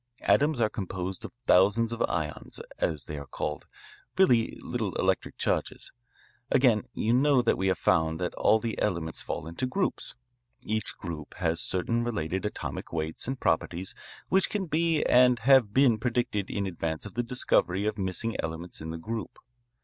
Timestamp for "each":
10.63-10.97